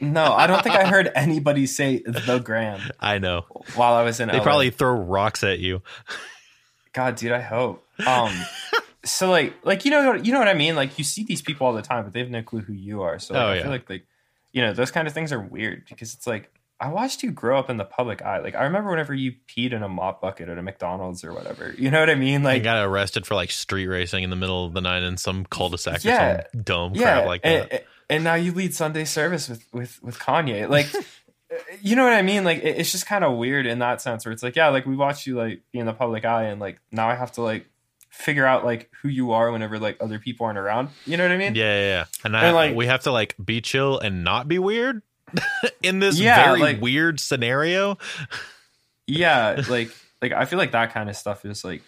[0.00, 3.46] no i don't think i heard anybody say the gram I know.
[3.74, 4.42] while i was in They LA.
[4.44, 5.82] probably throw rocks at you.
[6.92, 7.84] God, dude, I hope.
[8.06, 8.32] Um,
[9.04, 10.74] so like, like you know, you know what I mean.
[10.74, 13.02] Like you see these people all the time, but they have no clue who you
[13.02, 13.18] are.
[13.18, 13.62] So like, Oh, I yeah.
[13.62, 14.06] feel like, like,
[14.52, 17.58] you know, those kind of things are weird because it's like I watched you grow
[17.58, 18.38] up in the public eye.
[18.38, 21.74] Like I remember whenever you peed in a mop bucket at a McDonald's or whatever.
[21.78, 22.42] You know what I mean?
[22.46, 25.16] I Like, got arrested for like street racing in the middle of the night in
[25.16, 26.32] some cul-de-sac Yeah.
[26.32, 27.72] or some dumb yeah, crap like that.
[27.72, 30.68] and, and now you lead Sunday service with with with Kanye.
[30.68, 30.86] Like.
[31.50, 32.44] Uh, you know what I mean?
[32.44, 34.84] Like it- it's just kind of weird in that sense, where it's like, yeah, like
[34.84, 37.40] we watched you like be in the public eye, and like now I have to
[37.40, 37.66] like
[38.10, 40.88] figure out like who you are whenever like other people aren't around.
[41.06, 41.54] You know what I mean?
[41.54, 42.04] Yeah, yeah, yeah.
[42.24, 45.02] And, I, And, like- we have to like be chill and not be weird
[45.82, 47.98] in this Yeah, very like- weird scenario.
[49.06, 49.90] yeah like
[50.20, 51.82] like i feel like that kind of stuff is like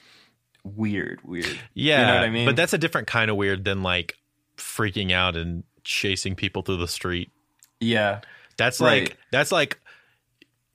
[0.65, 2.47] weird weird Yeah, you know what I mean?
[2.47, 4.17] But that's a different kind of weird than like
[4.59, 7.31] freaking out and chasing people through the street.
[7.81, 8.21] yeah
[8.59, 9.05] That's Right.
[9.09, 9.81] like that's like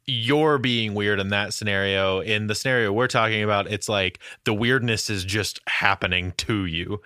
[0.07, 2.19] you're being weird in that scenario.
[2.19, 7.01] In the scenario we're talking about, it's like the weirdness is just happening to you.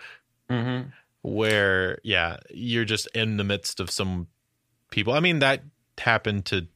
[0.49, 0.89] mm-hmm.
[1.21, 4.27] Where yeah, you're just in the midst of some
[4.91, 5.13] people.
[5.13, 5.61] I mean that
[5.97, 6.67] happened to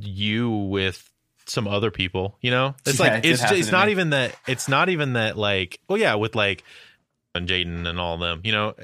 [0.00, 1.08] you with
[1.46, 2.74] some other people, you know?
[2.86, 3.92] It's Yeah, like it it's it's not me.
[3.92, 6.64] even that it's not even that like well yeah, with like
[7.34, 8.74] and Jaden and all them, you know,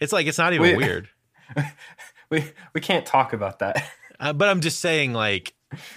[0.00, 0.76] it's like it's not even Wait.
[0.76, 1.08] weird.
[2.30, 3.82] we we can't talk about that
[4.20, 5.54] Uh, but I'm just saying, like,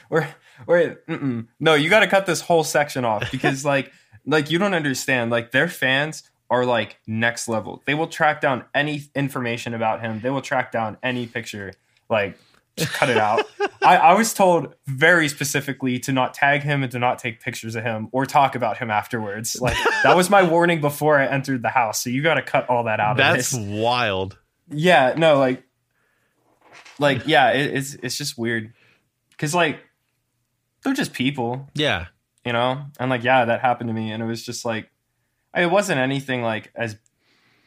[0.09, 0.27] we're
[0.67, 1.47] we're mm-mm.
[1.59, 3.91] no you got to cut this whole section off because like
[4.25, 5.31] like you don't understand.
[5.31, 7.81] Like their fans are like next level.
[7.85, 10.19] They will track down any information about him.
[10.19, 11.73] They will track down any picture
[12.09, 12.37] like
[12.77, 13.45] just cut it out.
[13.81, 17.75] I, I was told very specifically to not tag him and to not take pictures
[17.75, 19.59] of him or talk about him afterwards.
[19.59, 22.69] Like that was my warning before i entered the house so you got to cut
[22.69, 24.37] all that out of that's wild.
[24.69, 25.63] yeah no like
[27.01, 28.73] like yeah it, it's it's just weird.
[29.31, 29.79] Because like
[30.83, 31.67] they're just people.
[31.73, 32.07] Yeah,
[32.45, 32.85] you know?
[32.99, 34.89] And like yeah that happened to me and it was just like
[35.55, 36.95] it wasn't anything like as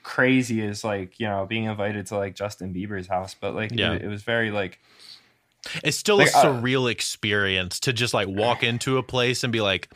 [0.02, 3.92] crazy as like you know being invited to like justin bieber's house but like Yeah.
[3.94, 4.78] it, it was very like
[5.82, 9.52] it's still Like, a uh, surreal experience to just like walk into a place and
[9.52, 9.90] be like,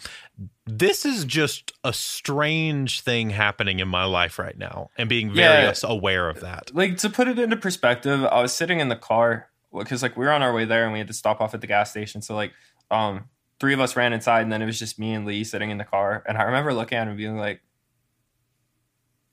[0.67, 5.63] "This is just a strange thing happening in my life right now," and being very
[5.65, 5.75] Yeah.
[5.85, 6.75] aware of that.
[6.75, 10.25] like to put it into perspective i was sitting in the car because like we
[10.25, 12.23] were on our way there and we had to stop off at the gas station
[12.23, 12.53] so like
[12.91, 13.25] um
[13.61, 15.77] three of us ran inside and then it was just me and lee sitting in
[15.79, 17.61] the car and i remember looking at him and being like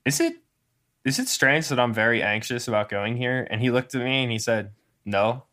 [0.06, 0.36] is it
[1.06, 4.24] is it strange that i'm very anxious about going here and he looked at me
[4.24, 4.72] and he said
[5.06, 5.44] no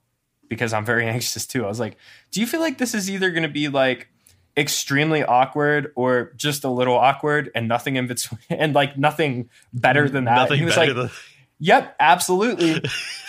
[0.48, 1.96] because i'm very anxious too i was like
[2.31, 4.09] do you feel like this is either going to be like
[4.57, 10.09] extremely awkward or just a little awkward and nothing in between and like nothing better
[10.09, 11.11] than that Nothing And he was better like than
[11.64, 12.83] Yep, absolutely.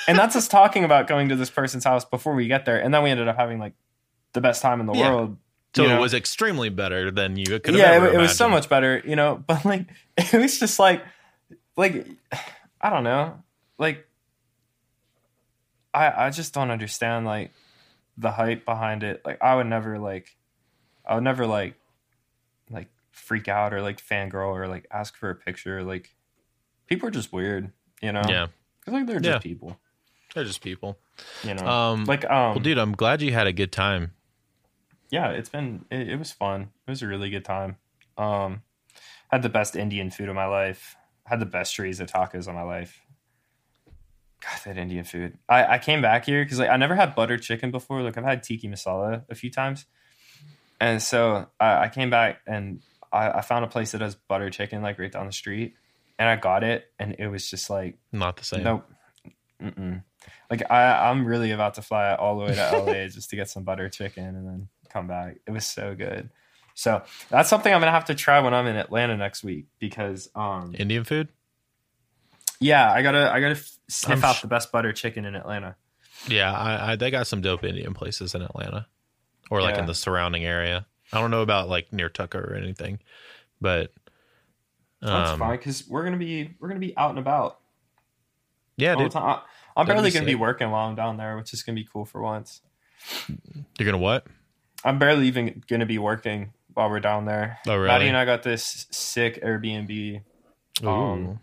[0.07, 2.81] and that's us talking about going to this person's house before we get there.
[2.81, 3.73] And then we ended up having like
[4.33, 5.11] the best time in the Yeah.
[5.11, 5.37] world.
[5.75, 5.83] so.
[5.83, 8.69] you It was extremely better than you could have yeah, it, it was so much
[8.69, 9.35] better, you know.
[9.45, 9.85] But like,
[10.17, 11.03] it was just like,
[11.77, 12.07] like,
[12.81, 13.37] I don't know,
[13.77, 14.07] like,
[15.93, 17.51] I I just don't understand like
[18.17, 19.21] the hype behind it.
[19.25, 20.35] Like, I would never like,
[21.05, 21.75] I would never like,
[22.69, 25.83] like freak out or like fangirl or like ask for a picture.
[25.83, 26.15] Like
[26.87, 28.21] people are just weird, you know?
[28.29, 28.47] Yeah.
[28.85, 29.39] 'Cause, like they're just Yeah.
[29.39, 29.79] people,
[30.35, 30.99] They're just people.
[31.43, 31.65] you know?
[31.65, 34.13] Um, like um, well, dude, I'm glad you had a good time.
[35.09, 36.69] yeah, it's been it, it was fun.
[36.87, 37.77] It was a really good time.
[38.17, 38.61] Um,
[39.29, 40.95] had the best Indian food of my life.
[41.25, 43.01] Had the best chorizo tacos of my life.
[44.43, 45.37] God, that Indian food.
[45.47, 48.01] I, I came back here because like I never had butter chicken before.
[48.01, 49.85] Like I've had tikka masala a few times,
[50.79, 54.49] and so I, I came back and I, I found a place that does butter
[54.49, 55.75] chicken like right down the street,
[56.19, 58.63] and I got it, and it was just like Not the same.
[58.63, 58.89] Nope.
[59.61, 60.03] Mm-mm.
[60.49, 63.49] Like I, I'm really about to fly all the way to LA just to get
[63.49, 65.37] some butter chicken and then come back.
[65.47, 66.29] It was so good.
[66.75, 70.29] So that's something I'm gonna have to try when I'm in Atlanta next week because,
[70.35, 71.29] um, Indian food?
[72.63, 73.55] Yeah, I gotta, I gotta
[73.87, 75.75] sniff I'm out sh- the best butter chicken in Atlanta.
[76.27, 78.87] Yeah, I, I they got some dope Indian places in Atlanta,
[79.51, 80.85] or like in the surrounding area.
[81.11, 82.99] I don't know about like near Tucker or anything,
[83.61, 83.91] but
[85.01, 87.59] That's um, fine because we're gonna be, we're gonna be out and about
[88.77, 89.15] yeah, dude.
[89.15, 89.41] I,
[89.75, 91.87] I'm That'd barely be gonna be working while I'm down there, which is gonna be
[91.91, 92.61] cool for once.
[93.77, 94.25] you're gonna what?
[94.83, 97.59] I'm barely even gonna be working while we're down there.
[97.67, 97.87] Oh, really?
[97.87, 100.21] Maddie and I got this sick Airbnb
[100.83, 101.39] um,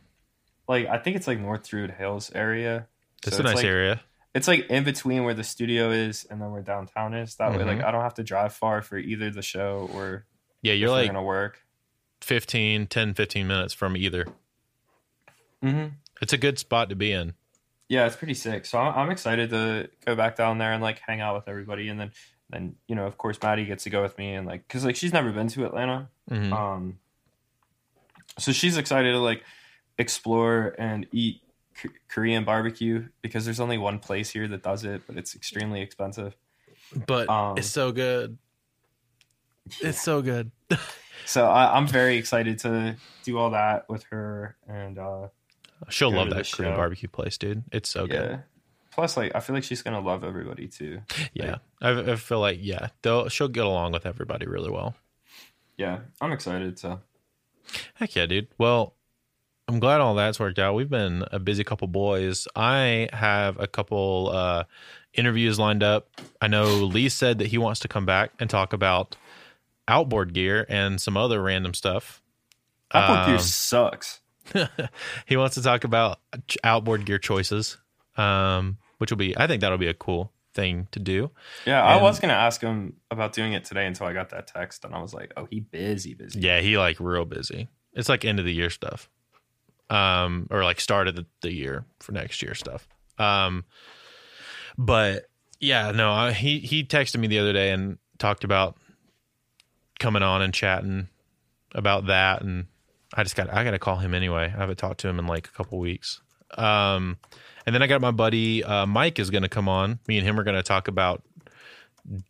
[0.70, 2.86] like I think it's like North Druid Hills area.
[3.26, 4.00] it's So a nice like, area.
[4.34, 7.34] It's like in between where the studio is and then where downtown is.
[7.36, 7.84] That way, like Mhm.
[7.84, 10.24] I don't have to drive far for either the show or
[10.62, 11.64] Yeah, you're like gonna work.
[12.20, 14.26] 15, 10, 15 minutes from either.
[15.62, 15.94] Mm-hmm.
[16.22, 17.34] It's a good spot to be in.
[17.88, 18.66] Yeah, it's pretty sick.
[18.66, 21.88] So I'm, I'm excited to go back down there and like hang out with everybody,
[21.88, 22.12] and then
[22.50, 24.96] then you know of course Maddie gets to go with me and like because like
[24.96, 26.08] she's never been to Atlanta.
[26.30, 26.52] Mhm.
[26.52, 26.98] Um,
[28.38, 29.42] so she's excited to like
[30.00, 31.42] explore and eat
[31.80, 35.80] K- Korean barbecue because there's only one place here that does it, but it's extremely
[35.82, 36.34] expensive.
[37.06, 38.38] but um, it's so good.
[39.80, 40.50] It's so good.
[41.26, 45.28] So I, I'm very excited to do all that with her, and uh,
[45.88, 46.76] She'll love that Korean show.
[46.76, 47.62] barbecue place, dude.
[47.70, 48.06] It's so yeah.
[48.06, 48.42] good.
[48.90, 51.02] Plus, like I feel like she's gonna love everybody too.
[51.32, 54.96] Yeah, I, I feel like yeah, they'll she'll get along with everybody really well.
[55.76, 56.80] Yeah, I'm excited.
[56.80, 57.00] So
[57.94, 58.48] Heck yeah, dude.
[58.58, 58.94] Well,
[59.70, 60.74] I'm glad all that's worked out.
[60.74, 62.48] We've been a busy couple boys.
[62.56, 64.64] I have a couple uh,
[65.14, 66.08] interviews lined up.
[66.40, 69.14] I know Lee said that he wants to come back and talk about
[69.86, 72.20] outboard gear and some other random stuff.
[72.92, 74.20] Gear Um, sucks.
[75.26, 76.18] he wants to talk about
[76.64, 77.78] outboard gear choices,
[78.16, 81.30] um, which will be, I think that'll be a cool thing to do.
[81.64, 84.84] Yeah, I was gonna ask him about doing it today until I got that text,
[84.84, 87.68] and I was like, "Oh, he busy, busy." Yeah, he like real busy.
[87.92, 89.08] It's like end of the year stuff.
[89.90, 92.86] Um, or like start of the, the year for next year stuff.
[93.18, 93.64] Um,
[94.78, 95.24] but
[95.58, 98.76] yeah, no, I, he he texted me the other day and talked about
[99.98, 101.08] coming on and chatting
[101.74, 102.66] about that, and
[103.14, 104.44] I just got I got to call him anyway.
[104.44, 106.20] I haven't talked to him in like a couple weeks.
[106.56, 107.18] Um,
[107.66, 110.00] and then I got my buddy uh, Mike is going to come on.
[110.08, 111.22] Me and him are going to talk about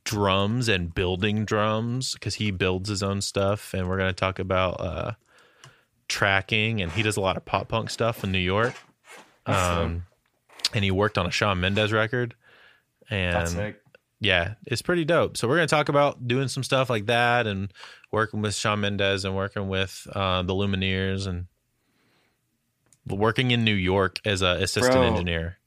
[0.05, 4.38] drums and building drums because he builds his own stuff, and we're going to talk
[4.38, 5.12] about uh,
[6.11, 6.83] tracking.
[6.83, 8.75] And he does a lot of pop punk stuff in New York.
[9.46, 10.05] Um,
[10.75, 12.35] and he worked on a Shawn Mendes record.
[13.09, 13.77] And That's
[14.20, 15.37] yeah, it's pretty dope.
[15.38, 17.73] So we're going to talk about doing some stuff like that and
[18.12, 21.46] working with Shawn Mendes and working with uh, the Lumineers and
[23.07, 25.03] working in New York as a assistant Bro.
[25.05, 25.59] engineer.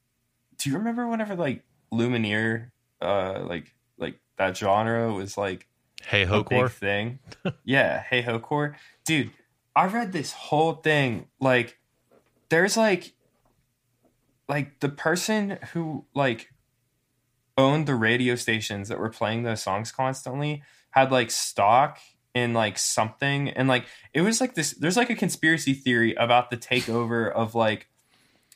[0.58, 2.70] Do you remember whenever like Lumineer,
[3.02, 5.66] uh, like like that genre was like
[6.06, 6.70] Hey a Hokor.
[6.70, 7.18] thing?
[7.64, 8.72] yeah, hey ho
[9.04, 9.30] dude.
[9.76, 11.26] I read this whole thing.
[11.40, 11.78] Like,
[12.48, 13.14] there's like,
[14.48, 16.50] like the person who like
[17.56, 21.98] owned the radio stations that were playing those songs constantly had like stock
[22.34, 26.50] in like something and like it was like this there's like a conspiracy theory about
[26.50, 27.88] the takeover of like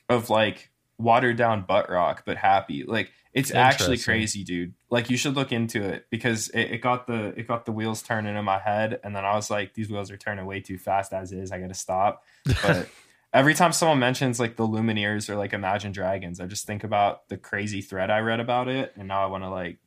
[0.09, 5.17] of like watered down butt rock but happy like it's actually crazy dude like you
[5.17, 8.45] should look into it because it, it got the it got the wheels turning in
[8.45, 11.31] my head and then i was like these wheels are turning way too fast as
[11.31, 11.51] is.
[11.51, 12.23] I gotta stop.
[12.63, 12.87] But
[13.33, 17.27] every time someone mentions like the lumineers or like imagine dragons i just think about
[17.29, 19.77] the crazy thread i read about it and now i want to like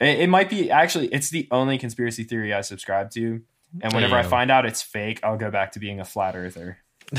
[0.00, 3.42] it, it might be actually it's the only conspiracy theory i subscribe to
[3.80, 6.78] and whenever i find out it's fake i'll go back to being a flat earther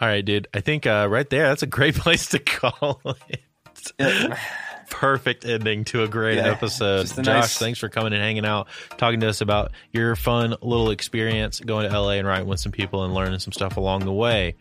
[0.00, 0.48] All right, dude.
[0.54, 4.32] I think uh, right there, that's a great place to call it.
[4.90, 7.06] Perfect ending to a great Yeah, episode.
[7.06, 10.54] a Josh, nice- thanks for coming and hanging out, talking to us about your fun
[10.62, 14.04] little experience going to LA and writing with some people and learning some stuff along
[14.04, 14.54] the way.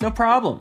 [0.00, 0.58] no problem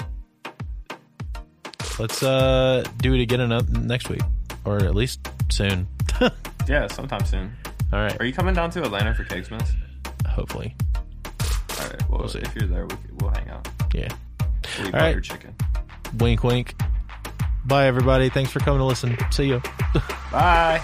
[1.99, 3.49] Let's uh, do it again
[3.87, 4.21] next week.
[4.65, 5.87] or at least soon.
[6.67, 7.55] Yeah, sometime soon.
[7.93, 8.19] All right.
[8.19, 9.69] Are you coming down to Atlanta for Kegsmas?
[10.27, 10.75] hopefully,
[11.79, 12.09] All right.
[12.09, 12.39] Well, We'll see.
[12.39, 13.67] if you're there, we, we'll hang out.
[13.93, 14.07] yeah.
[14.79, 15.23] We'll eat All right.
[15.23, 15.55] chicken.
[16.19, 16.75] Wink, wink.
[17.65, 18.29] Bye, everybody.
[18.29, 19.17] Thanks for coming to listen.
[19.31, 19.61] See you.
[20.31, 20.81] Bye.